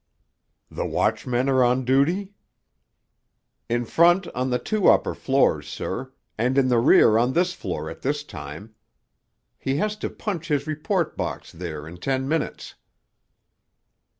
[0.71, 2.33] "The watchmen are on duty?"
[3.69, 7.87] "In front on the two upper floors, sir, and in the rear on this floor
[7.87, 8.73] at this time.
[9.59, 12.73] He has to punch his report box there in ten minutes."